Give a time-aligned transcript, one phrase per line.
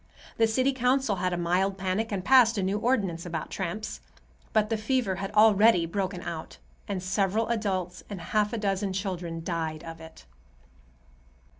[0.37, 4.01] The city council had a mild panic and passed a new ordinance about tramps.
[4.51, 9.43] But the fever had already broken out, and several adults and half a dozen children
[9.43, 10.25] died of it.